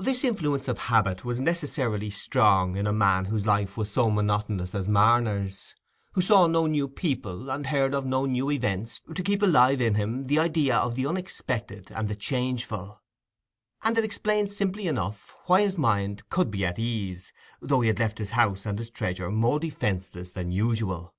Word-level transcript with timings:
This 0.00 0.24
influence 0.24 0.66
of 0.66 0.76
habit 0.76 1.24
was 1.24 1.38
necessarily 1.38 2.10
strong 2.10 2.76
in 2.76 2.84
a 2.84 2.92
man 2.92 3.26
whose 3.26 3.46
life 3.46 3.76
was 3.76 3.88
so 3.88 4.10
monotonous 4.10 4.74
as 4.74 4.88
Marner's—who 4.88 6.20
saw 6.20 6.48
no 6.48 6.66
new 6.66 6.88
people 6.88 7.48
and 7.48 7.66
heard 7.68 7.94
of 7.94 8.04
no 8.04 8.26
new 8.26 8.50
events 8.50 9.02
to 9.14 9.22
keep 9.22 9.42
alive 9.42 9.80
in 9.80 9.94
him 9.94 10.24
the 10.24 10.40
idea 10.40 10.76
of 10.76 10.96
the 10.96 11.06
unexpected 11.06 11.92
and 11.92 12.08
the 12.08 12.16
changeful; 12.16 13.00
and 13.84 13.96
it 13.96 14.02
explains 14.04 14.56
simply 14.56 14.88
enough, 14.88 15.36
why 15.46 15.60
his 15.60 15.78
mind 15.78 16.28
could 16.28 16.50
be 16.50 16.66
at 16.66 16.80
ease, 16.80 17.32
though 17.60 17.82
he 17.82 17.86
had 17.86 18.00
left 18.00 18.18
his 18.18 18.30
house 18.30 18.66
and 18.66 18.80
his 18.80 18.90
treasure 18.90 19.30
more 19.30 19.60
defenceless 19.60 20.32
than 20.32 20.50
usual. 20.50 21.14